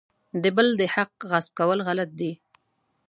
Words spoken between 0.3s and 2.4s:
د بل د حق غصب کول غلط دي.